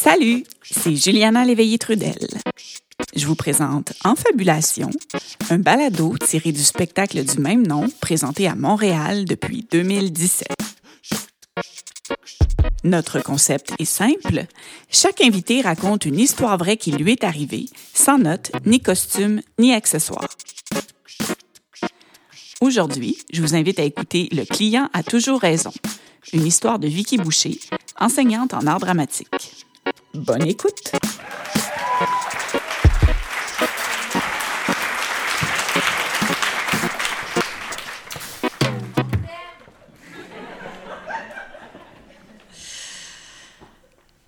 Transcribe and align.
Salut, 0.00 0.44
c'est 0.62 0.94
Juliana 0.94 1.44
Léveillé-Trudel. 1.44 2.28
Je 3.16 3.26
vous 3.26 3.34
présente 3.34 3.94
Enfabulation, 4.04 4.90
un 5.50 5.58
balado 5.58 6.14
tiré 6.24 6.52
du 6.52 6.62
spectacle 6.62 7.24
du 7.24 7.38
même 7.40 7.66
nom 7.66 7.88
présenté 8.00 8.46
à 8.46 8.54
Montréal 8.54 9.24
depuis 9.24 9.66
2017. 9.72 10.46
Notre 12.84 13.20
concept 13.20 13.72
est 13.80 13.84
simple. 13.84 14.44
Chaque 14.88 15.20
invité 15.20 15.62
raconte 15.62 16.04
une 16.04 16.20
histoire 16.20 16.56
vraie 16.58 16.76
qui 16.76 16.92
lui 16.92 17.10
est 17.10 17.24
arrivée, 17.24 17.66
sans 17.92 18.18
notes, 18.18 18.52
ni 18.66 18.78
costume, 18.78 19.40
ni 19.58 19.74
accessoires. 19.74 20.28
Aujourd'hui, 22.60 23.18
je 23.32 23.42
vous 23.42 23.56
invite 23.56 23.80
à 23.80 23.84
écouter 23.84 24.28
Le 24.30 24.44
client 24.44 24.90
a 24.92 25.02
toujours 25.02 25.40
raison, 25.40 25.72
une 26.32 26.46
histoire 26.46 26.78
de 26.78 26.86
Vicky 26.86 27.16
Boucher, 27.16 27.58
enseignante 27.98 28.54
en 28.54 28.64
art 28.68 28.78
dramatique. 28.78 29.26
Bonne 30.14 30.46
écoute! 30.46 30.92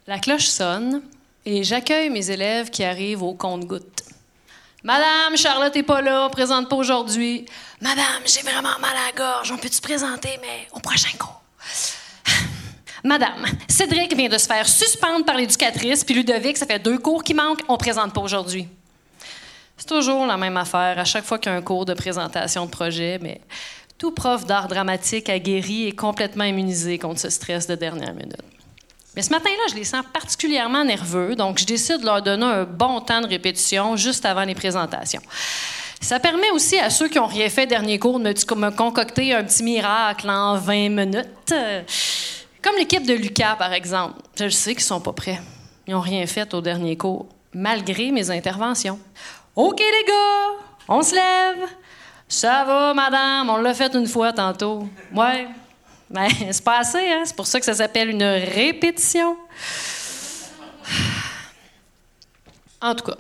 La 0.07 0.19
cloche 0.19 0.47
sonne 0.47 1.02
et 1.47 1.65
j'accueille 1.65 2.10
mes 2.10 2.30
élèves 2.30 2.71
qui 2.71 2.85
arrivent 2.85 3.23
au 3.23 3.35
compte-gouttes. 3.35 4.02
Madame, 4.83 5.37
Charlotte 5.37 5.74
n'est 5.74 5.83
pas 5.83 6.02
là, 6.02 6.29
présente 6.30 6.69
pas 6.69 6.77
aujourd'hui. 6.77 7.47
Madame, 7.80 8.23
j'ai 8.27 8.43
vraiment 8.43 8.79
mal 8.80 8.97
à 8.97 9.07
la 9.07 9.12
gorge, 9.12 9.51
on 9.52 9.57
peut 9.57 9.69
se 9.69 9.80
présenter, 9.80 10.38
mais 10.43 10.69
au 10.73 10.80
prochain 10.80 11.16
cours? 11.19 11.40
Madame, 13.04 13.46
Cédric 13.68 14.15
vient 14.15 14.29
de 14.29 14.38
se 14.38 14.46
faire 14.46 14.68
suspendre 14.68 15.24
par 15.24 15.37
l'éducatrice, 15.37 16.04
puis 16.04 16.15
Ludovic, 16.15 16.56
ça 16.56 16.66
fait 16.66 16.79
deux 16.79 16.98
cours 16.98 17.24
qui 17.24 17.34
manquent, 17.34 17.62
on 17.68 17.76
présente 17.76 18.12
pas 18.12 18.20
aujourd'hui. 18.20 18.68
C'est 19.76 19.88
toujours 19.88 20.26
la 20.26 20.37
même 20.37 20.59
affaire 20.59 20.98
à 20.98 21.04
chaque 21.04 21.24
fois 21.24 21.38
qu'il 21.38 21.51
y 21.51 21.54
a 21.54 21.59
un 21.59 21.62
cours 21.62 21.87
de 21.87 21.95
présentation 21.95 22.66
de 22.66 22.70
projet, 22.70 23.18
mais 23.23 23.40
tout 23.96 24.10
prof 24.10 24.45
d'art 24.45 24.68
dramatique 24.68 25.30
aguerri 25.30 25.88
est 25.88 25.96
complètement 25.96 26.45
immunisé 26.45 26.98
contre 26.98 27.20
ce 27.20 27.30
stress 27.30 27.66
de 27.66 27.74
dernière 27.74 28.12
minute. 28.12 28.37
Mais 29.16 29.23
ce 29.23 29.30
matin-là, 29.30 29.62
je 29.70 29.74
les 29.74 29.85
sens 29.85 30.04
particulièrement 30.12 30.85
nerveux, 30.85 31.35
donc 31.35 31.59
je 31.59 31.64
décide 31.64 32.01
de 32.01 32.04
leur 32.04 32.23
donner 32.23 32.45
un 32.45 32.64
bon 32.64 33.01
temps 33.01 33.20
de 33.23 33.26
répétition 33.26 33.96
juste 33.96 34.24
avant 34.24 34.45
les 34.45 34.54
présentations. 34.54 35.23
Ça 36.01 36.18
permet 36.18 36.51
aussi 36.51 36.79
à 36.79 36.88
ceux 36.90 37.09
qui 37.09 37.18
n'ont 37.18 37.26
rien 37.26 37.48
fait 37.48 37.66
dernier 37.66 37.98
cours 37.98 38.18
de 38.18 38.24
me, 38.24 38.70
concocter 38.70 39.35
un 39.35 39.45
petit 39.45 39.62
miracle 39.62 40.30
en 40.30 40.57
20 40.57 40.88
minutes. 40.88 41.54
Comme 42.63 42.77
l'équipe 42.77 43.07
de 43.07 43.15
Lucas, 43.15 43.57
par 43.57 43.73
exemple. 43.73 44.21
Je 44.39 44.49
sais 44.49 44.75
qu'ils 44.75 44.85
sont 44.85 45.01
pas 45.01 45.13
prêts. 45.13 45.41
Ils 45.87 45.95
n'ont 45.95 46.01
rien 46.01 46.27
fait 46.27 46.53
au 46.55 46.61
dernier 46.61 46.97
cours, 46.97 47.27
malgré 47.55 48.11
mes 48.11 48.30
interventions. 48.30 48.99
OK, 49.57 49.79
les 49.79 50.07
gars, 50.07 50.65
on 50.88 51.03
se 51.03 51.15
lève. 51.15 51.69
Ça 52.29 52.65
va, 52.65 52.95
madame, 52.95 53.51
on 53.51 53.57
l'a 53.57 53.75
fait 53.75 53.93
une 53.95 54.07
fois 54.07 54.33
tantôt. 54.33 54.88
Ouais, 55.13 55.49
ben, 56.09 56.29
c'est 56.51 56.65
pas 56.65 56.79
assez, 56.79 57.11
hein? 57.11 57.23
C'est 57.25 57.35
pour 57.35 57.47
ça 57.47 57.59
que 57.59 57.66
ça 57.66 57.75
s'appelle 57.75 58.11
une 58.11 58.23
répétition. 58.23 59.37
En 62.81 62.95
tout 62.95 63.05
cas, 63.05 63.16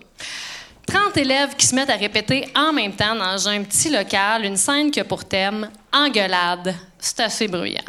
30 0.86 1.16
élèves 1.18 1.54
qui 1.56 1.66
se 1.66 1.74
mettent 1.74 1.90
à 1.90 1.96
répéter 1.96 2.48
en 2.54 2.72
même 2.72 2.94
temps 2.94 3.14
dans 3.14 3.48
un 3.48 3.62
petit 3.62 3.90
local 3.90 4.44
une 4.44 4.56
scène 4.56 4.90
qui 4.90 5.00
a 5.00 5.04
pour 5.04 5.24
thème 5.24 5.70
Engueulade. 5.92 6.74
C'est 6.98 7.20
assez 7.20 7.46
bruyant. 7.46 7.82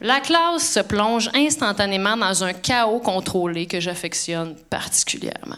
La 0.00 0.20
classe 0.20 0.74
se 0.74 0.80
plonge 0.80 1.28
instantanément 1.34 2.16
dans 2.16 2.44
un 2.44 2.52
chaos 2.52 3.00
contrôlé 3.00 3.66
que 3.66 3.80
j'affectionne 3.80 4.54
particulièrement. 4.70 5.56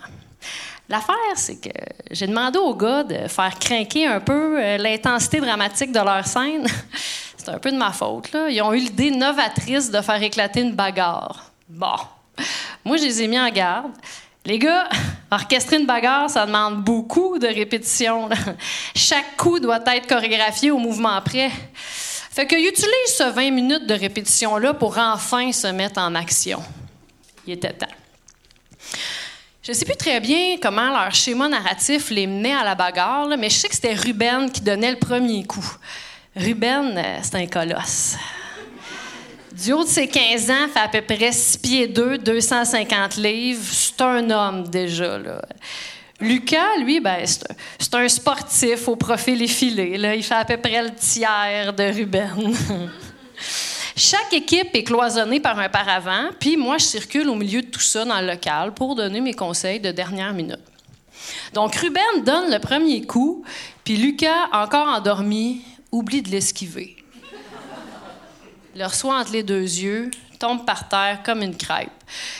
L'affaire, 0.89 1.15
c'est 1.37 1.61
que 1.61 1.71
j'ai 2.11 2.27
demandé 2.27 2.59
aux 2.59 2.75
gars 2.75 3.05
de 3.05 3.29
faire 3.29 3.57
craquer 3.59 4.07
un 4.07 4.21
peu 4.21 4.61
euh, 4.61 4.77
l'intensité 4.79 5.41
dramatique 5.41 5.93
de 5.93 6.01
leur 6.01 6.27
scène. 6.27 6.67
C'est 7.37 7.51
un 7.51 7.59
peu 7.59 7.71
de 7.71 7.77
ma 7.77 7.93
faute. 7.93 8.33
Là. 8.33 8.51
Ils 8.51 8.61
ont 8.61 8.73
eu 8.73 8.79
l'idée 8.79 9.11
novatrice 9.11 9.91
de 9.91 10.01
faire 10.01 10.21
éclater 10.23 10.63
une 10.63 10.75
bagarre. 10.75 11.53
Bon. 11.69 11.97
Moi, 12.85 12.97
je 12.97 13.05
les 13.05 13.23
ai 13.23 13.29
mis 13.29 13.39
en 13.39 13.49
garde. 13.51 13.93
Les 14.45 14.59
gars, 14.59 14.89
orchestrer 15.31 15.77
une 15.77 15.87
bagarre, 15.87 16.29
ça 16.29 16.45
demande 16.45 16.83
beaucoup 16.83 17.39
de 17.39 17.47
répétitions. 17.47 18.29
Chaque 18.95 19.37
coup 19.37 19.61
doit 19.61 19.81
être 19.95 20.09
chorégraphié 20.09 20.71
au 20.71 20.79
mouvement 20.79 21.21
près. 21.23 21.51
Fait 22.41 22.47
qu'ils 22.47 22.67
utilisent 22.67 23.17
ce 23.19 23.35
20 23.35 23.51
minutes 23.51 23.87
de 23.87 23.93
répétition-là 23.93 24.73
pour 24.73 24.97
enfin 24.97 25.53
se 25.53 25.67
mettre 25.67 26.01
en 26.01 26.15
action. 26.15 26.63
Il 27.47 27.53
était 27.53 27.75
temps. 27.75 27.87
Je 29.63 29.73
ne 29.73 29.77
sais 29.77 29.85
plus 29.85 29.97
très 29.97 30.21
bien 30.21 30.57
comment 30.57 30.89
leur 30.89 31.15
schéma 31.15 31.51
narratif 31.51 32.09
les 32.09 32.27
menait 32.27 32.55
à 32.55 32.65
la 32.65 32.75
bagarre, 32.75 33.29
mais 33.37 33.51
je 33.51 33.57
sais 33.57 33.69
que 33.69 33.75
c'était 33.75 33.93
Ruben 33.93 34.51
qui 34.51 34.63
donnait 34.63 34.91
le 34.91 34.99
premier 34.99 35.45
coup. 35.45 35.71
Ruben, 36.35 36.97
euh, 36.97 37.19
c'est 37.23 37.35
un 37.35 37.47
colosse. 37.47 38.17
Du 39.53 39.75
haut 39.75 39.85
de 39.85 39.89
ses 39.91 40.09
15 40.09 40.51
ans, 40.51 40.69
fait 40.73 40.81
à 40.81 40.89
peu 40.89 41.03
près 41.03 41.33
6 41.33 41.59
pieds 41.59 41.89
2, 41.89 42.17
250 42.17 43.17
livres. 43.17 43.69
C'est 43.71 44.01
un 44.01 44.31
homme 44.31 44.67
déjà. 44.67 45.19
Là. 45.19 45.43
Lucas, 46.21 46.77
lui, 46.79 47.01
ben, 47.01 47.25
c'est 47.27 47.95
un 47.95 48.09
sportif 48.09 48.89
au 48.89 48.97
profil 48.97 49.43
effilé. 49.43 49.97
Là. 49.97 50.15
Il 50.15 50.23
fait 50.23 50.35
à 50.35 50.45
peu 50.45 50.57
près 50.57 50.83
le 50.83 50.95
tiers 50.95 51.73
de 51.73 51.85
Ruben. 51.85 52.55
Chaque 53.97 54.33
équipe 54.33 54.75
est 54.75 54.85
cloisonnée 54.85 55.41
par 55.41 55.59
un 55.59 55.69
paravent, 55.69 56.31
puis 56.39 56.57
moi, 56.57 56.79
je 56.79 56.85
circule 56.85 57.29
au 57.29 57.35
milieu 57.35 57.63
de 57.63 57.67
tout 57.67 57.81
ça 57.81 58.05
dans 58.05 58.21
le 58.21 58.27
local 58.27 58.73
pour 58.73 58.95
donner 58.95 59.21
mes 59.21 59.35
conseils 59.35 59.81
de 59.81 59.91
dernière 59.91 60.33
minute. 60.33 60.61
Donc, 61.53 61.75
Ruben 61.75 62.25
donne 62.25 62.51
le 62.51 62.59
premier 62.59 63.03
coup, 63.03 63.45
puis 63.85 63.97
Lucas, 63.97 64.49
encore 64.53 64.89
endormi, 64.89 65.63
oublie 65.93 66.23
de 66.23 66.31
l'esquiver. 66.31 66.97
Le 68.75 68.85
reçoit 68.85 69.19
entre 69.19 69.33
les 69.33 69.43
deux 69.43 69.63
yeux, 69.63 70.11
tombe 70.41 70.65
par 70.65 70.89
terre 70.89 71.21
comme 71.23 71.43
une 71.43 71.57
crêpe. 71.57 71.91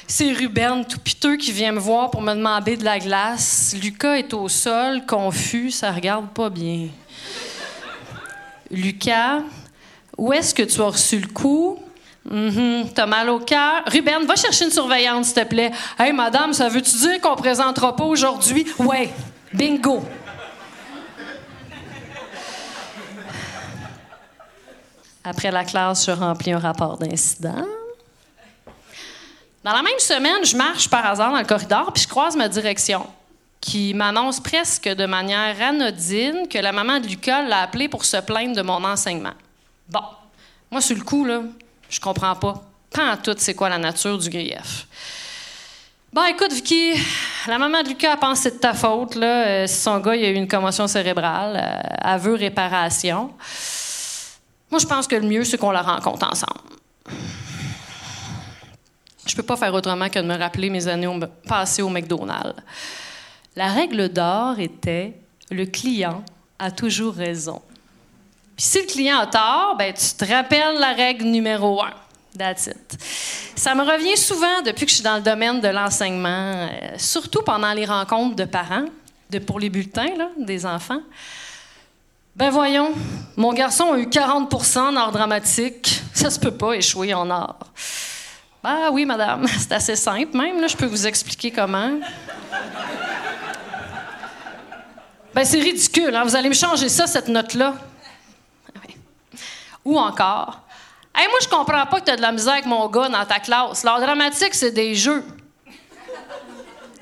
C'est 0.09 0.33
Ruben, 0.33 0.85
tout 0.85 0.99
piteux, 0.99 1.37
qui 1.37 1.53
vient 1.53 1.73
me 1.73 1.79
voir 1.79 2.11
pour 2.11 2.23
me 2.23 2.35
demander 2.35 2.77
de 2.77 2.85
la 2.85 2.99
glace. 2.99 3.77
Lucas 3.81 4.15
est 4.15 4.35
au 4.35 4.49
sol, 4.49 5.05
confus, 5.07 5.71
ça 5.71 5.93
regarde 5.93 6.29
pas 6.31 6.51
bien. 6.51 6.89
Lucas, 8.71 9.41
où 10.17 10.33
est-ce 10.33 10.55
que 10.55 10.63
tu 10.63 10.81
as 10.81 10.87
reçu 10.87 11.19
le 11.19 11.29
coup? 11.29 11.79
Mm 12.25 12.85
T'as 12.95 13.07
mal 13.07 13.29
au 13.29 13.39
cœur. 13.39 13.83
Ruben, 13.87 14.25
va 14.27 14.37
chercher 14.37 14.65
une 14.65 14.71
surveillante, 14.71 15.27
s'il 15.27 15.35
te 15.35 15.45
plaît. 15.45 15.71
Hey, 15.99 16.13
madame, 16.13 16.53
ça 16.53 16.69
veut-tu 16.69 16.97
dire 16.97 17.21
qu'on 17.21 17.37
présentera 17.37 17.95
pas 17.95 18.05
aujourd'hui? 18.05 18.67
Ouais, 18.79 19.11
bingo. 19.53 20.03
Après 25.23 25.51
la 25.51 25.65
classe, 25.65 26.07
je 26.07 26.13
remplis 26.13 26.53
un 26.53 26.59
rapport 26.59 26.97
d'incident. 26.97 27.67
Dans 29.63 29.73
la 29.73 29.83
même 29.83 29.99
semaine, 29.99 30.45
je 30.45 30.57
marche 30.57 30.89
par 30.89 31.05
hasard 31.05 31.33
dans 31.33 31.39
le 31.39 31.45
corridor 31.45 31.93
puis 31.93 32.05
je 32.05 32.09
croise 32.09 32.35
ma 32.35 32.49
direction 32.49 33.07
qui 33.61 33.93
m'annonce 33.93 34.41
presque 34.41 34.89
de 34.89 35.05
manière 35.05 35.61
anodine 35.61 36.49
que 36.49 36.59
la 36.59 36.73
maman 36.73 36.99
de 36.99 37.07
Lucas 37.07 37.43
l'a 37.43 37.63
appelé 37.63 37.89
pour 37.89 38.05
se 38.05 38.17
plaindre 38.17 38.57
de 38.57 38.63
mon 38.63 38.83
enseignement. 38.85 39.35
Bon, 39.89 40.03
moi, 40.71 40.81
sur 40.81 40.97
le 40.97 41.03
coup, 41.03 41.25
là, 41.27 41.43
je 41.91 42.01
comprends 42.01 42.37
pas. 42.37 42.63
Pas 42.91 43.13
en 43.13 43.17
tout, 43.19 43.35
c'est 43.37 43.55
quoi 43.55 43.69
la 43.69 43.79
nature 43.79 44.17
du 44.17 44.31
grief. 44.31 44.87
Bon, 46.13 46.25
écoute, 46.25 46.53
Vicky, 46.53 46.95
la 47.47 47.59
maman 47.59 47.83
de 47.83 47.89
Lucas 47.89 48.17
pense 48.17 48.39
que 48.39 48.43
c'est 48.45 48.55
de 48.57 48.61
ta 48.61 48.75
faute. 48.75 49.15
Là. 49.15 49.47
Euh, 49.47 49.67
si 49.67 49.77
son 49.77 49.99
gars 50.01 50.17
il 50.17 50.25
a 50.25 50.29
eu 50.31 50.35
une 50.35 50.49
commotion 50.49 50.89
cérébrale, 50.89 51.83
euh, 52.05 52.35
réparation. 52.37 53.31
Moi, 54.71 54.81
je 54.81 54.87
pense 54.87 55.07
que 55.07 55.17
le 55.17 55.27
mieux, 55.27 55.45
c'est 55.45 55.59
qu'on 55.59 55.71
la 55.71 55.83
rencontre 55.83 56.27
ensemble. 56.27 56.80
Peux 59.41 59.47
pas 59.47 59.57
faire 59.57 59.73
autrement 59.73 60.11
que 60.11 60.19
de 60.19 60.27
me 60.27 60.37
rappeler 60.37 60.69
mes 60.69 60.87
années 60.87 61.09
passées 61.49 61.81
au 61.81 61.89
McDonald's. 61.89 62.63
La 63.57 63.69
règle 63.69 64.11
d'or 64.11 64.61
était 64.61 65.15
le 65.51 65.65
client 65.65 66.23
a 66.59 66.71
toujours 66.71 67.15
raison. 67.15 67.63
Puis 68.55 68.67
si 68.67 68.81
le 68.83 68.87
client 68.87 69.19
a 69.19 69.27
tort, 69.27 69.77
ben, 69.79 69.95
tu 69.95 70.15
te 70.15 70.31
rappelles 70.31 70.79
la 70.79 70.93
règle 70.93 71.25
numéro 71.25 71.83
un. 71.83 71.95
That's 72.37 72.67
it. 72.67 72.99
Ça 73.57 73.75
me 73.75 73.83
revient 73.83 74.19
souvent 74.19 74.61
depuis 74.63 74.85
que 74.85 74.91
je 74.91 74.97
suis 74.97 75.05
dans 75.05 75.17
le 75.17 75.23
domaine 75.23 75.63
de 75.63 75.69
l'enseignement, 75.69 76.29
euh, 76.29 76.99
surtout 76.99 77.41
pendant 77.41 77.73
les 77.73 77.87
rencontres 77.87 78.37
de 78.37 78.45
parents, 78.45 78.85
de, 79.31 79.39
pour 79.39 79.59
les 79.59 79.71
bulletins 79.71 80.13
des 80.37 80.67
enfants. 80.67 81.01
Ben 82.37 82.51
voyons, 82.51 82.93
mon 83.39 83.55
garçon 83.55 83.95
a 83.95 83.99
eu 83.99 84.07
40% 84.07 84.81
en 84.81 84.97
art 84.97 85.13
dramatique. 85.13 86.03
Ça 86.13 86.29
se 86.29 86.39
peut 86.39 86.51
pas 86.51 86.75
échouer 86.75 87.15
en 87.15 87.31
art. 87.31 87.59
Ah 88.63 88.91
oui, 88.93 89.07
madame, 89.07 89.47
c'est 89.59 89.73
assez 89.73 89.97
simple 89.97 90.37
même, 90.37 90.61
là, 90.61 90.67
je 90.67 90.77
peux 90.77 90.87
vous 90.87 91.07
expliquer 91.07 91.51
comment. 91.51 91.99
ben 95.35 95.45
c'est 95.45 95.61
ridicule, 95.61 96.15
hein? 96.15 96.25
vous 96.25 96.37
allez 96.37 96.49
me 96.49 96.55
changer 96.55 96.89
ça, 96.89 97.07
cette 97.07 97.29
note-là. 97.29 97.75
Ou 99.83 99.99
encore, 99.99 100.61
hey, 101.15 101.27
moi 101.29 101.39
je 101.41 101.49
comprends 101.49 101.87
pas 101.87 102.01
que 102.01 102.05
tu 102.05 102.11
as 102.11 102.17
de 102.17 102.23
la 102.23 102.33
misère 102.33 102.53
avec 102.53 102.67
mon 102.67 102.87
gars 102.89 103.09
dans 103.09 103.25
ta 103.25 103.41
classe. 103.41 103.83
L'art 103.83 104.01
dramatique, 104.01 104.55
c'est 104.55 104.73
des 104.73 104.95
jeux. 104.95 105.25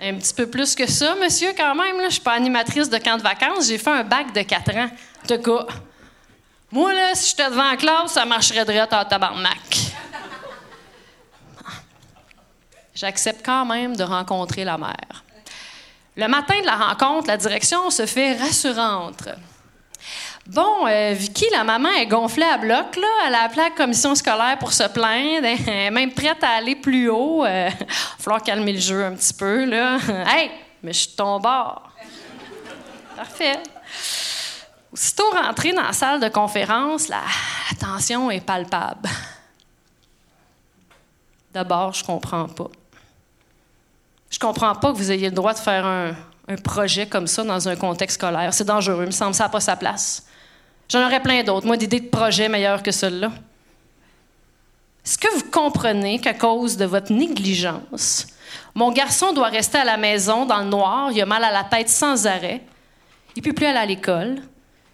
Un 0.00 0.14
petit 0.14 0.32
peu 0.32 0.46
plus 0.46 0.76
que 0.76 0.86
ça, 0.86 1.16
monsieur, 1.16 1.52
quand 1.56 1.74
même. 1.74 1.96
Là. 1.96 2.04
Je 2.04 2.14
suis 2.14 2.20
pas 2.20 2.34
animatrice 2.34 2.88
de 2.88 2.98
camp 2.98 3.16
de 3.16 3.22
vacances. 3.22 3.66
J'ai 3.66 3.78
fait 3.78 3.90
un 3.90 4.04
bac 4.04 4.32
de 4.32 4.42
4 4.42 4.76
ans. 4.76 4.88
De 5.26 5.36
cas. 5.36 5.66
Moi, 6.70 6.92
là, 6.92 7.14
si 7.14 7.30
j'étais 7.30 7.50
devant 7.50 7.68
la 7.68 7.76
classe, 7.76 8.12
ça 8.12 8.24
marcherait 8.24 8.64
direct 8.64 8.92
en 8.92 9.04
tabarnak. 9.04 9.77
J'accepte 12.98 13.46
quand 13.46 13.64
même 13.64 13.94
de 13.94 14.02
rencontrer 14.02 14.64
la 14.64 14.76
mère. 14.76 15.22
Le 16.16 16.26
matin 16.26 16.60
de 16.60 16.66
la 16.66 16.74
rencontre, 16.74 17.28
la 17.28 17.36
direction 17.36 17.90
se 17.90 18.06
fait 18.06 18.36
rassurante. 18.36 19.28
Bon, 20.48 20.84
euh, 20.88 21.12
Vicky, 21.12 21.44
la 21.52 21.62
maman 21.62 21.90
est 21.90 22.06
gonflée 22.06 22.42
à 22.42 22.58
bloc, 22.58 22.96
là. 22.96 23.06
Elle 23.28 23.36
a 23.36 23.42
appelé 23.42 23.62
la 23.62 23.70
commission 23.70 24.16
scolaire 24.16 24.58
pour 24.58 24.72
se 24.72 24.82
plaindre. 24.82 25.46
Elle 25.68 25.68
est 25.68 25.90
même 25.92 26.10
prête 26.12 26.42
à 26.42 26.56
aller 26.56 26.74
plus 26.74 27.08
haut. 27.08 27.44
Il 27.44 27.48
euh, 27.48 27.68
va 27.68 27.86
falloir 28.18 28.42
calmer 28.42 28.72
le 28.72 28.80
jeu 28.80 29.04
un 29.04 29.14
petit 29.14 29.34
peu, 29.34 29.64
là. 29.64 29.98
hey, 30.26 30.50
mais 30.82 30.92
je 30.92 30.98
suis 30.98 31.14
ton 31.14 31.38
bord. 31.38 31.92
Parfait. 33.14 33.62
Aussitôt 34.92 35.30
rentré 35.30 35.72
dans 35.72 35.82
la 35.82 35.92
salle 35.92 36.18
de 36.18 36.28
conférence, 36.28 37.06
la, 37.06 37.22
tension 37.78 38.28
est 38.28 38.44
palpable. 38.44 39.08
D'abord, 41.52 41.92
je 41.92 42.02
comprends 42.02 42.48
pas. 42.48 42.70
Je 44.30 44.38
comprends 44.38 44.74
pas 44.74 44.92
que 44.92 44.96
vous 44.96 45.10
ayez 45.10 45.28
le 45.28 45.34
droit 45.34 45.54
de 45.54 45.58
faire 45.58 45.86
un, 45.86 46.14
un 46.48 46.56
projet 46.56 47.06
comme 47.06 47.26
ça 47.26 47.44
dans 47.44 47.68
un 47.68 47.76
contexte 47.76 48.16
scolaire. 48.16 48.52
C'est 48.52 48.64
dangereux, 48.64 49.02
il 49.02 49.06
me 49.06 49.10
semble, 49.10 49.34
ça 49.34 49.44
n'a 49.44 49.50
pas 49.50 49.60
sa 49.60 49.76
place. 49.76 50.24
J'en 50.88 51.04
aurais 51.04 51.20
plein 51.20 51.42
d'autres, 51.42 51.66
moi, 51.66 51.76
d'idées 51.76 52.00
de 52.00 52.08
projets 52.08 52.48
meilleures 52.48 52.82
que 52.82 52.90
celle-là. 52.90 53.30
Est-ce 55.04 55.18
que 55.18 55.34
vous 55.34 55.50
comprenez 55.50 56.18
qu'à 56.18 56.34
cause 56.34 56.76
de 56.76 56.86
votre 56.86 57.12
négligence, 57.12 58.26
mon 58.74 58.90
garçon 58.92 59.32
doit 59.32 59.48
rester 59.48 59.78
à 59.78 59.84
la 59.84 59.96
maison 59.96 60.46
dans 60.46 60.58
le 60.58 60.68
noir, 60.68 61.10
il 61.12 61.20
a 61.20 61.26
mal 61.26 61.44
à 61.44 61.50
la 61.52 61.64
tête 61.64 61.88
sans 61.88 62.26
arrêt, 62.26 62.62
il 63.36 63.42
ne 63.42 63.48
peut 63.48 63.54
plus 63.54 63.66
aller 63.66 63.78
à 63.78 63.86
l'école, 63.86 64.42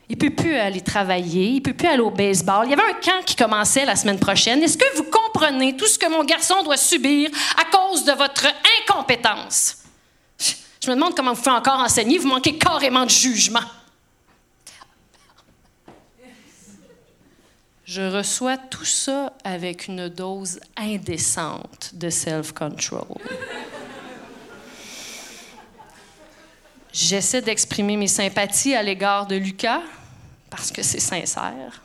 il 0.08 0.16
ne 0.16 0.20
peut 0.20 0.34
plus 0.34 0.54
aller 0.56 0.80
travailler, 0.80 1.46
il 1.48 1.54
ne 1.56 1.60
peut 1.60 1.72
plus 1.72 1.88
aller 1.88 2.02
au 2.02 2.10
baseball. 2.10 2.66
Il 2.66 2.70
y 2.70 2.74
avait 2.74 2.82
un 2.82 3.00
camp 3.00 3.24
qui 3.24 3.36
commençait 3.36 3.84
la 3.84 3.96
semaine 3.96 4.18
prochaine. 4.18 4.62
Est-ce 4.62 4.76
que 4.76 4.96
vous 4.96 5.04
comprenez 5.04 5.76
tout 5.76 5.86
ce 5.86 5.98
que 5.98 6.08
mon 6.10 6.24
garçon 6.24 6.62
doit 6.62 6.76
subir 6.76 7.30
à 7.58 7.64
cause 7.64 8.04
de 8.04 8.12
votre 8.12 8.46
incompétence? 8.82 9.78
Je 10.82 10.90
me 10.90 10.96
demande 10.96 11.16
comment 11.16 11.32
vous 11.32 11.42
faites 11.42 11.52
encore 11.52 11.80
enseigner, 11.80 12.18
vous 12.18 12.28
manquez 12.28 12.58
carrément 12.58 13.04
de 13.04 13.10
jugement. 13.10 13.60
Je 17.86 18.02
reçois 18.02 18.56
tout 18.56 18.84
ça 18.84 19.32
avec 19.44 19.88
une 19.88 20.08
dose 20.08 20.58
indécente 20.76 21.90
de 21.94 22.10
self-control. 22.10 23.18
J'essaie 26.94 27.42
d'exprimer 27.42 27.96
mes 27.96 28.06
sympathies 28.06 28.76
à 28.76 28.82
l'égard 28.82 29.26
de 29.26 29.34
Lucas 29.34 29.82
parce 30.48 30.70
que 30.70 30.80
c'est 30.80 31.00
sincère. 31.00 31.82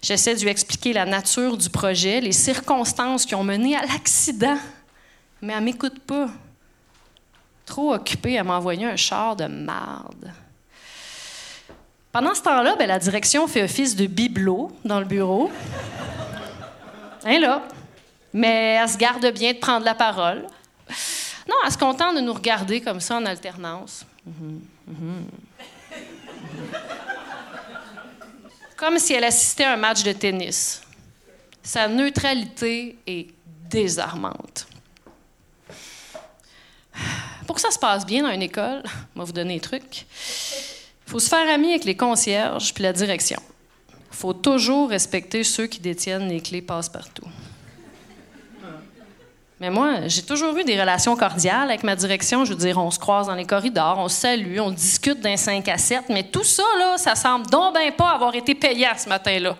J'essaie 0.00 0.36
de 0.36 0.42
lui 0.42 0.48
expliquer 0.48 0.92
la 0.92 1.04
nature 1.04 1.56
du 1.56 1.68
projet, 1.68 2.20
les 2.20 2.30
circonstances 2.30 3.26
qui 3.26 3.34
ont 3.34 3.42
mené 3.42 3.74
à 3.74 3.84
l'accident, 3.84 4.58
mais 5.42 5.54
elle 5.54 5.64
m'écoute 5.64 5.98
pas. 5.98 6.28
Trop 7.64 7.94
occupée 7.94 8.38
à 8.38 8.44
m'envoyer 8.44 8.86
un 8.86 8.94
char 8.94 9.34
de 9.34 9.46
marde. 9.46 10.30
Pendant 12.12 12.32
ce 12.32 12.42
temps-là, 12.42 12.76
ben, 12.76 12.86
la 12.86 13.00
direction 13.00 13.48
fait 13.48 13.64
office 13.64 13.96
de 13.96 14.06
bibelot 14.06 14.70
dans 14.84 15.00
le 15.00 15.06
bureau. 15.06 15.50
Hein, 17.24 17.40
là? 17.40 17.66
Mais 18.32 18.78
elle 18.80 18.88
se 18.88 18.98
garde 18.98 19.26
bien 19.32 19.52
de 19.52 19.58
prendre 19.58 19.84
la 19.84 19.96
parole. 19.96 20.46
Non, 21.48 21.54
elle 21.64 21.72
se 21.72 21.78
contente 21.78 22.16
de 22.16 22.20
nous 22.20 22.32
regarder 22.32 22.80
comme 22.80 23.00
ça 23.00 23.16
en 23.16 23.26
alternance. 23.26 24.04
Comme 28.76 28.98
si 28.98 29.14
elle 29.14 29.24
assistait 29.24 29.64
à 29.64 29.74
un 29.74 29.76
match 29.76 30.02
de 30.02 30.12
tennis. 30.12 30.82
Sa 31.62 31.88
neutralité 31.88 32.98
est 33.06 33.28
désarmante. 33.68 34.66
Pour 37.46 37.56
que 37.56 37.62
ça 37.62 37.70
se 37.70 37.78
passe 37.78 38.04
bien 38.04 38.22
dans 38.22 38.30
une 38.30 38.42
école, 38.42 38.82
je 39.14 39.20
vais 39.20 39.26
vous 39.26 39.32
donner 39.32 39.56
un 39.56 39.60
truc. 39.60 40.06
Il 41.06 41.10
faut 41.10 41.18
se 41.18 41.28
faire 41.28 41.48
ami 41.48 41.70
avec 41.70 41.84
les 41.84 41.96
concierges 41.96 42.74
puis 42.74 42.82
la 42.82 42.92
direction. 42.92 43.40
Il 44.10 44.16
faut 44.16 44.32
toujours 44.32 44.90
respecter 44.90 45.44
ceux 45.44 45.66
qui 45.66 45.78
détiennent 45.78 46.28
les 46.28 46.40
clés 46.40 46.62
passe-partout. 46.62 47.26
Mais 49.60 49.70
moi, 49.70 50.06
j'ai 50.06 50.22
toujours 50.22 50.56
eu 50.56 50.64
des 50.64 50.78
relations 50.78 51.16
cordiales 51.16 51.70
avec 51.70 51.82
ma 51.82 51.96
direction. 51.96 52.44
Je 52.44 52.52
veux 52.52 52.58
dire, 52.58 52.76
on 52.78 52.90
se 52.90 52.98
croise 52.98 53.26
dans 53.26 53.34
les 53.34 53.46
corridors, 53.46 53.98
on 53.98 54.08
salue, 54.08 54.58
on 54.60 54.70
discute 54.70 55.20
d'un 55.20 55.36
5 55.36 55.66
à 55.68 55.78
7, 55.78 56.04
mais 56.10 56.24
tout 56.24 56.44
ça, 56.44 56.62
là, 56.78 56.98
ça 56.98 57.14
semble 57.14 57.46
donc 57.46 57.74
bien 57.74 57.90
pas 57.92 58.10
avoir 58.10 58.34
été 58.34 58.54
payé 58.54 58.86
ce 58.98 59.08
matin-là. 59.08 59.56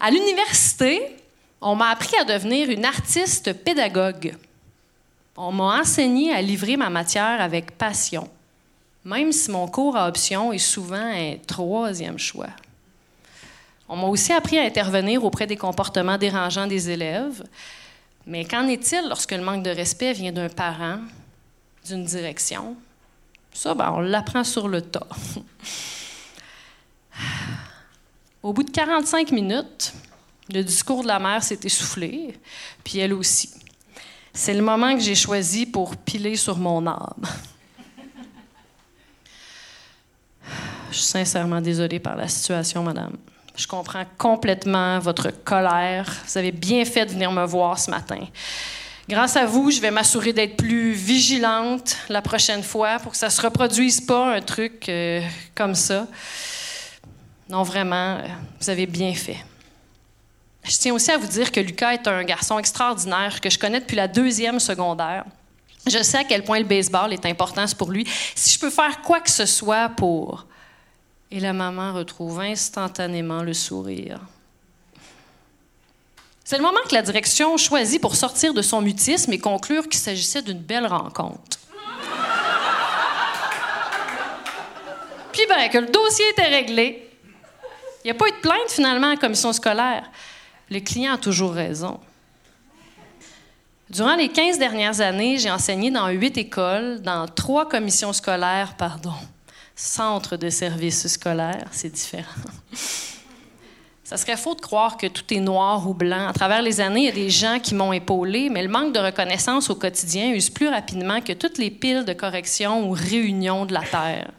À 0.00 0.10
l'université, 0.10 1.16
on 1.60 1.76
m'a 1.76 1.90
appris 1.90 2.16
à 2.20 2.24
devenir 2.24 2.68
une 2.70 2.84
artiste 2.84 3.52
pédagogue. 3.52 4.34
On 5.36 5.52
m'a 5.52 5.80
enseigné 5.80 6.32
à 6.32 6.42
livrer 6.42 6.76
ma 6.76 6.90
matière 6.90 7.40
avec 7.40 7.78
passion 7.78 8.28
même 9.06 9.30
si 9.30 9.52
mon 9.52 9.68
cours 9.68 9.96
à 9.96 10.08
option 10.08 10.52
est 10.52 10.58
souvent 10.58 10.96
un 10.96 11.36
troisième 11.46 12.18
choix. 12.18 12.48
On 13.88 13.94
m'a 13.96 14.08
aussi 14.08 14.32
appris 14.32 14.58
à 14.58 14.64
intervenir 14.64 15.24
auprès 15.24 15.46
des 15.46 15.56
comportements 15.56 16.18
dérangeants 16.18 16.66
des 16.66 16.90
élèves. 16.90 17.44
Mais 18.26 18.44
qu'en 18.44 18.66
est-il 18.66 19.08
lorsque 19.08 19.32
le 19.32 19.42
manque 19.42 19.62
de 19.62 19.70
respect 19.70 20.12
vient 20.12 20.32
d'un 20.32 20.48
parent, 20.48 20.98
d'une 21.86 22.04
direction? 22.04 22.76
Ça, 23.52 23.74
ben, 23.74 23.92
on 23.94 24.00
l'apprend 24.00 24.42
sur 24.42 24.66
le 24.68 24.82
tas. 24.82 25.06
Au 28.42 28.52
bout 28.52 28.64
de 28.64 28.70
45 28.70 29.30
minutes, 29.30 29.94
le 30.52 30.62
discours 30.62 31.02
de 31.02 31.08
la 31.08 31.18
mère 31.18 31.42
s'est 31.42 31.60
essoufflé, 31.64 32.38
puis 32.84 32.98
elle 32.98 33.12
aussi. 33.12 33.50
C'est 34.32 34.54
le 34.54 34.62
moment 34.62 34.94
que 34.94 35.00
j'ai 35.00 35.14
choisi 35.14 35.64
pour 35.64 35.96
piler 35.96 36.36
sur 36.36 36.58
mon 36.58 36.86
âme. 36.86 37.24
Je 40.90 40.96
suis 40.96 41.06
sincèrement 41.06 41.60
désolée 41.60 41.98
par 41.98 42.16
la 42.16 42.28
situation, 42.28 42.82
madame. 42.82 43.16
Je 43.56 43.66
comprends 43.66 44.04
complètement 44.18 44.98
votre 44.98 45.30
colère. 45.30 46.14
Vous 46.26 46.36
avez 46.36 46.52
bien 46.52 46.84
fait 46.84 47.06
de 47.06 47.12
venir 47.12 47.32
me 47.32 47.44
voir 47.46 47.78
ce 47.78 47.90
matin. 47.90 48.20
Grâce 49.08 49.36
à 49.36 49.46
vous, 49.46 49.70
je 49.70 49.80
vais 49.80 49.90
m'assurer 49.90 50.32
d'être 50.32 50.56
plus 50.56 50.92
vigilante 50.92 51.96
la 52.08 52.20
prochaine 52.20 52.62
fois 52.62 52.98
pour 52.98 53.12
que 53.12 53.18
ça 53.18 53.26
ne 53.26 53.32
se 53.32 53.40
reproduise 53.40 54.00
pas 54.00 54.34
un 54.34 54.40
truc 54.42 54.88
euh, 54.88 55.22
comme 55.54 55.74
ça. 55.74 56.06
Non, 57.48 57.62
vraiment, 57.62 58.16
euh, 58.16 58.26
vous 58.60 58.68
avez 58.68 58.86
bien 58.86 59.14
fait. 59.14 59.38
Je 60.64 60.76
tiens 60.76 60.92
aussi 60.92 61.10
à 61.12 61.16
vous 61.16 61.28
dire 61.28 61.50
que 61.50 61.60
Lucas 61.60 61.92
est 61.94 62.08
un 62.08 62.24
garçon 62.24 62.58
extraordinaire 62.58 63.40
que 63.40 63.48
je 63.48 63.58
connais 63.58 63.80
depuis 63.80 63.96
la 63.96 64.08
deuxième 64.08 64.58
secondaire. 64.60 65.24
Je 65.86 66.02
sais 66.02 66.18
à 66.18 66.24
quel 66.24 66.42
point 66.42 66.58
le 66.58 66.64
baseball 66.64 67.12
est 67.12 67.24
important 67.24 67.64
pour 67.78 67.92
lui. 67.92 68.04
Si 68.34 68.54
je 68.54 68.58
peux 68.58 68.70
faire 68.70 69.00
quoi 69.02 69.20
que 69.20 69.30
ce 69.30 69.46
soit 69.46 69.88
pour 69.90 70.46
et 71.30 71.40
la 71.40 71.52
maman 71.52 71.92
retrouve 71.92 72.40
instantanément 72.40 73.42
le 73.42 73.52
sourire. 73.52 74.20
C'est 76.44 76.56
le 76.56 76.62
moment 76.62 76.78
que 76.88 76.94
la 76.94 77.02
direction 77.02 77.56
choisit 77.56 78.00
pour 78.00 78.14
sortir 78.14 78.54
de 78.54 78.62
son 78.62 78.80
mutisme 78.80 79.32
et 79.32 79.38
conclure 79.38 79.88
qu'il 79.88 79.98
s'agissait 79.98 80.42
d'une 80.42 80.60
belle 80.60 80.86
rencontre. 80.86 81.58
Puis 85.32 85.42
ben, 85.48 85.68
que 85.68 85.78
le 85.78 85.88
dossier 85.88 86.24
était 86.30 86.46
réglé. 86.46 87.10
Il 88.04 88.06
n'y 88.06 88.10
a 88.12 88.14
pas 88.14 88.28
eu 88.28 88.30
de 88.30 88.36
plainte 88.36 88.70
finalement 88.70 89.08
à 89.08 89.10
la 89.10 89.16
commission 89.16 89.52
scolaire. 89.52 90.08
Le 90.70 90.78
client 90.78 91.14
a 91.14 91.18
toujours 91.18 91.52
raison. 91.52 91.98
Durant 93.90 94.14
les 94.14 94.28
15 94.28 94.58
dernières 94.58 95.00
années, 95.00 95.38
j'ai 95.38 95.50
enseigné 95.50 95.90
dans 95.90 96.08
huit 96.08 96.38
écoles, 96.38 97.02
dans 97.02 97.26
trois 97.26 97.68
commissions 97.68 98.12
scolaires, 98.12 98.76
pardon 98.76 99.14
centre 99.76 100.36
de 100.36 100.48
services 100.48 101.06
scolaires, 101.06 101.68
c'est 101.70 101.92
différent. 101.92 102.32
Ça 104.02 104.16
serait 104.16 104.36
faux 104.36 104.54
de 104.54 104.60
croire 104.60 104.96
que 104.96 105.08
tout 105.08 105.34
est 105.34 105.40
noir 105.40 105.86
ou 105.88 105.92
blanc. 105.92 106.28
À 106.28 106.32
travers 106.32 106.62
les 106.62 106.80
années, 106.80 107.00
il 107.00 107.06
y 107.06 107.08
a 107.08 107.12
des 107.12 107.28
gens 107.28 107.58
qui 107.60 107.74
m'ont 107.74 107.92
épaulé, 107.92 108.48
mais 108.48 108.62
le 108.62 108.68
manque 108.68 108.94
de 108.94 109.00
reconnaissance 109.00 109.68
au 109.68 109.74
quotidien 109.74 110.32
use 110.32 110.48
plus 110.48 110.68
rapidement 110.68 111.20
que 111.20 111.32
toutes 111.32 111.58
les 111.58 111.70
piles 111.70 112.04
de 112.04 112.12
correction 112.12 112.88
ou 112.88 112.92
réunions 112.92 113.66
de 113.66 113.74
la 113.74 113.82
Terre. 113.82 114.30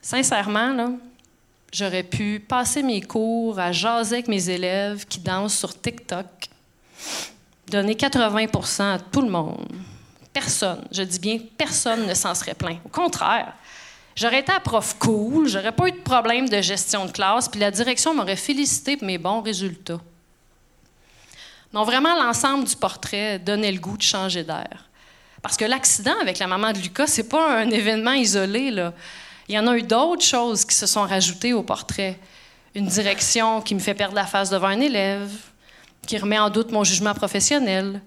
Sincèrement, 0.00 0.96
j'aurais 1.72 2.04
pu 2.04 2.38
passer 2.38 2.84
mes 2.84 3.02
cours 3.02 3.58
à 3.58 3.72
jaser 3.72 4.16
avec 4.16 4.28
mes 4.28 4.48
élèves 4.48 5.06
qui 5.06 5.18
dansent 5.18 5.58
sur 5.58 5.78
TikTok, 5.78 6.26
donner 7.68 7.94
80% 7.94 8.94
à 8.94 8.98
tout 9.00 9.22
le 9.22 9.30
monde, 9.30 9.66
personne, 10.34 10.84
je 10.90 11.02
dis 11.02 11.18
bien 11.18 11.38
personne 11.56 12.06
ne 12.06 12.12
s'en 12.12 12.34
serait 12.34 12.54
plaint. 12.54 12.78
Au 12.84 12.90
contraire, 12.90 13.54
j'aurais 14.14 14.40
été 14.40 14.52
à 14.52 14.60
prof 14.60 14.96
cool, 14.98 15.48
j'aurais 15.48 15.72
pas 15.72 15.88
eu 15.88 15.92
de 15.92 15.96
problème 15.96 16.48
de 16.48 16.60
gestion 16.60 17.06
de 17.06 17.12
classe, 17.12 17.48
puis 17.48 17.60
la 17.60 17.70
direction 17.70 18.12
m'aurait 18.14 18.36
félicité 18.36 18.98
pour 18.98 19.06
mes 19.06 19.16
bons 19.16 19.40
résultats. 19.40 20.00
Non, 21.72 21.84
vraiment, 21.84 22.14
l'ensemble 22.14 22.64
du 22.64 22.76
portrait 22.76 23.38
donnait 23.38 23.72
le 23.72 23.80
goût 23.80 23.96
de 23.96 24.02
changer 24.02 24.44
d'air. 24.44 24.88
Parce 25.42 25.56
que 25.56 25.64
l'accident 25.64 26.14
avec 26.20 26.38
la 26.38 26.46
maman 26.46 26.72
de 26.72 26.78
Lucas, 26.78 27.06
c'est 27.06 27.28
pas 27.28 27.58
un 27.58 27.70
événement 27.70 28.12
isolé, 28.12 28.70
là. 28.70 28.92
Il 29.48 29.54
y 29.54 29.58
en 29.58 29.66
a 29.66 29.76
eu 29.76 29.82
d'autres 29.82 30.24
choses 30.24 30.64
qui 30.64 30.74
se 30.74 30.86
sont 30.86 31.02
rajoutées 31.02 31.52
au 31.52 31.62
portrait. 31.62 32.18
Une 32.74 32.86
direction 32.86 33.60
qui 33.60 33.74
me 33.74 33.80
fait 33.80 33.94
perdre 33.94 34.14
la 34.14 34.24
face 34.24 34.48
devant 34.50 34.68
un 34.68 34.80
élève, 34.80 35.30
qui 36.06 36.16
remet 36.16 36.38
en 36.38 36.48
doute 36.48 36.70
mon 36.70 36.82
jugement 36.82 37.12
professionnel, 37.12 38.00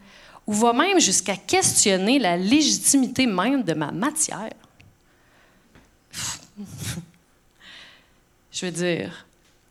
ou 0.48 0.54
va 0.54 0.74
même 0.74 1.00
jusqu'à 1.00 1.36
questionner 1.36 2.18
la 2.18 2.38
légitimité 2.38 3.28
même 3.28 3.62
de 3.64 3.74
ma 3.74 3.92
matière. 3.92 4.50
Je 8.52 8.66
veux 8.66 8.72
dire, 8.72 9.26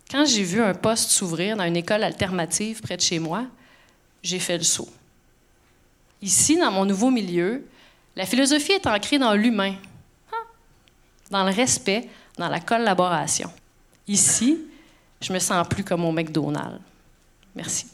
quand 0.09 0.25
j'ai 0.25 0.45
vu 0.45 0.63
un 0.63 0.75
poste 0.75 1.11
s'ouvrir 1.11 1.57
dans 1.57 1.65
une 1.65 1.77
école 1.77 2.05
alternative 2.05 2.81
près 2.81 2.97
de 2.97 3.03
chez 3.03 3.19
moi, 3.19 3.47
j'ai 4.23 4.39
fait 4.39 4.59
le 4.59 4.63
saut. 4.63 4.89
Ici, 6.23 6.57
dans 6.57 6.71
mon 6.71 6.85
nouveau 6.85 7.11
milieu, 7.11 7.67
la 8.15 8.27
philosophie 8.27 8.73
est 8.73 8.87
ancrée 8.87 9.19
dans 9.19 9.35
l'humain, 9.35 9.75
hein, 10.33 10.45
dans 11.31 11.45
le 11.45 11.53
respect, 11.53 12.09
dans 12.39 12.49
la 12.49 12.61
collaboration. 12.61 13.51
Ici, 14.07 14.59
je 15.21 15.33
me 15.33 15.39
sens 15.39 15.67
plus 15.67 15.83
comme 15.83 16.05
au 16.05 16.13
McDonald's. 16.13 16.81
Merci. 17.55 17.87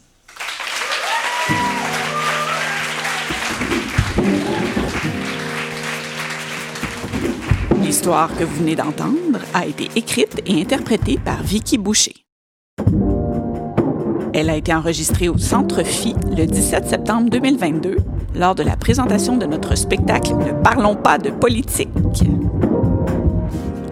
L'histoire 7.83 8.35
que 8.37 8.45
vous 8.45 8.57
venez 8.57 8.77
d'entendre 8.77 9.41
a 9.55 9.67
été 9.67 9.89
écrite 9.97 10.43
et 10.47 10.61
interprétée 10.61 11.19
par 11.23 11.43
Vicky 11.43 11.79
Boucher. 11.79 12.15
Elle 14.35 14.49
a 14.49 14.57
été 14.57 14.73
enregistrée 14.75 15.29
au 15.29 15.37
Centre 15.37 15.83
Phi 15.83 16.15
le 16.37 16.47
17 16.47 16.89
septembre 16.89 17.29
2022 17.31 17.97
lors 18.35 18.55
de 18.55 18.63
la 18.63 18.77
présentation 18.77 19.37
de 19.37 19.45
notre 19.47 19.77
spectacle 19.77 20.35
Ne 20.37 20.53
parlons 20.63 20.97
pas 20.97 21.19
de 21.19 21.31
politique. 21.31 21.91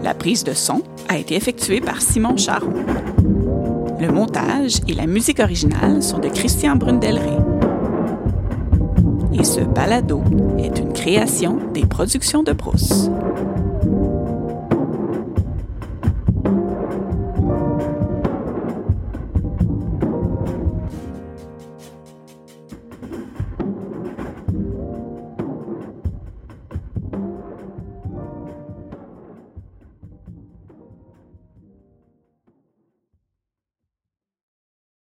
La 0.03 0.15
prise 0.15 0.43
de 0.43 0.53
son 0.53 0.81
a 1.09 1.17
été 1.17 1.35
effectuée 1.35 1.79
par 1.79 2.01
Simon 2.01 2.37
Charon. 2.37 2.73
Le 3.99 4.11
montage 4.11 4.77
et 4.87 4.93
la 4.93 5.05
musique 5.05 5.39
originale 5.39 6.01
sont 6.01 6.17
de 6.17 6.29
Christian 6.29 6.75
Brundelrey. 6.75 7.37
Et 9.33 9.43
ce 9.43 9.61
balado 9.61 10.21
est 10.59 10.79
une 10.79 10.93
création 10.93 11.57
des 11.73 11.85
productions 11.85 12.43
de 12.43 12.51
Brousse. 12.51 13.09